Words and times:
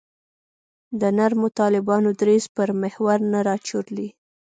د 0.99 1.01
نرمو 1.17 1.47
طالبانو 1.59 2.09
دریځ 2.21 2.45
پر 2.55 2.69
محور 2.81 3.17
نه 3.31 3.39
راچورلي. 3.47 4.09